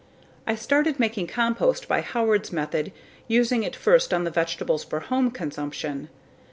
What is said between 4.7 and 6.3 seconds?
for home consumption....